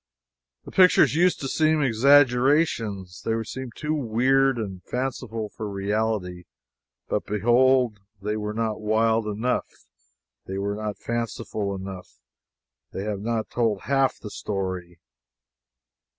The 0.65 0.71
pictures 0.71 1.13
used 1.13 1.39
to 1.41 1.47
seem 1.47 1.83
exaggerations 1.83 3.21
they 3.23 3.33
seemed 3.43 3.73
too 3.75 3.93
weird 3.93 4.57
and 4.57 4.81
fanciful 4.83 5.49
for 5.49 5.69
reality. 5.69 6.45
But 7.07 7.27
behold, 7.27 7.99
they 8.19 8.35
were 8.35 8.55
not 8.55 8.81
wild 8.81 9.27
enough 9.27 9.67
they 10.47 10.57
were 10.57 10.73
not 10.73 10.97
fanciful 10.97 11.75
enough 11.75 12.17
they 12.91 13.03
have 13.03 13.19
not 13.21 13.51
told 13.51 13.81
half 13.81 14.17
the 14.17 14.31
story. 14.31 14.99